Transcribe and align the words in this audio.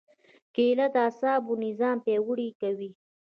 کېله 0.55 0.87
د 0.93 0.95
اعصابو 1.05 1.53
نظام 1.65 1.97
پیاوړی 2.05 2.49
کوي. 2.61 2.89